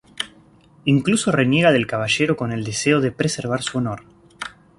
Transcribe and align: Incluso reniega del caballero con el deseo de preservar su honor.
Incluso 0.85 1.31
reniega 1.31 1.71
del 1.71 1.85
caballero 1.85 2.35
con 2.35 2.51
el 2.51 2.63
deseo 2.63 3.01
de 3.01 3.11
preservar 3.11 3.61
su 3.61 3.77
honor. 3.77 4.03